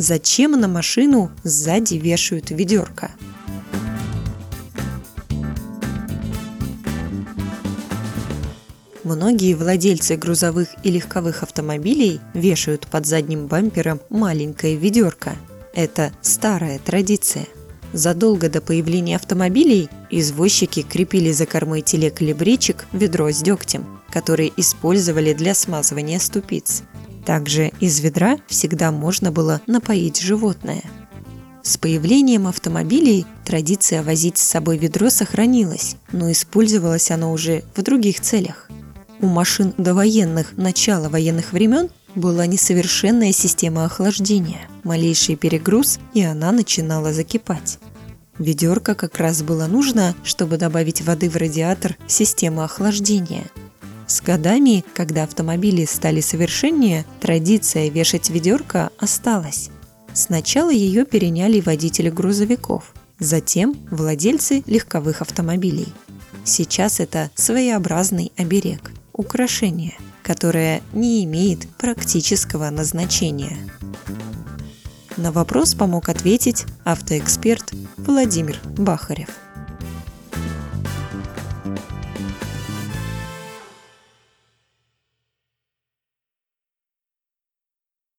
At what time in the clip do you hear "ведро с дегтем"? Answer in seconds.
22.92-24.00